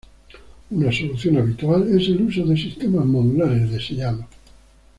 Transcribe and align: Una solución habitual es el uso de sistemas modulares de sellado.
Una 0.71 0.91
solución 0.91 1.37
habitual 1.37 1.83
es 1.95 2.07
el 2.07 2.23
uso 2.23 2.43
de 2.43 2.57
sistemas 2.57 3.05
modulares 3.05 3.69
de 3.69 3.79
sellado. 3.79 4.25